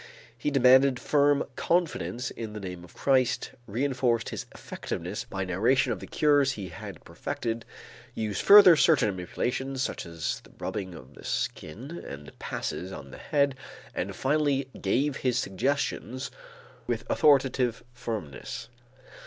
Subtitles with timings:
[0.35, 5.99] He demanded firm confidence in the name of Christ, reënforced his effectiveness by narration of
[5.99, 7.65] the cures he had perfected,
[8.15, 13.19] used further certain manipulations such as the rubbing of the skin and passes on the
[13.19, 13.53] head,
[13.93, 16.31] and finally gave his suggestions
[16.87, 18.69] with authoritative firmness.